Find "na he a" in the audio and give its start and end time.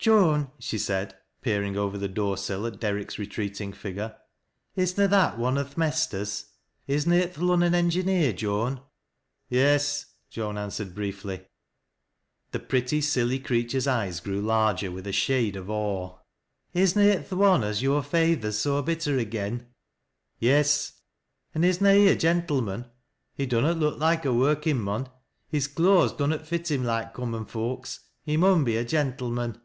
21.82-22.16